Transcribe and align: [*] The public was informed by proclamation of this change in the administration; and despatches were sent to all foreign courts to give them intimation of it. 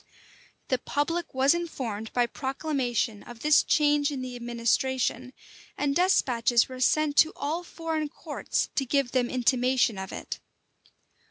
[*] 0.37 0.67
The 0.69 0.79
public 0.79 1.31
was 1.35 1.53
informed 1.53 2.11
by 2.11 2.25
proclamation 2.25 3.21
of 3.21 3.41
this 3.41 3.61
change 3.61 4.09
in 4.09 4.23
the 4.23 4.35
administration; 4.35 5.31
and 5.77 5.95
despatches 5.95 6.67
were 6.67 6.79
sent 6.79 7.15
to 7.17 7.31
all 7.35 7.61
foreign 7.63 8.09
courts 8.09 8.69
to 8.73 8.83
give 8.83 9.11
them 9.11 9.29
intimation 9.29 9.99
of 9.99 10.11
it. 10.11 10.39